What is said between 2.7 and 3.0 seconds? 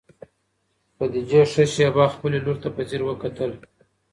په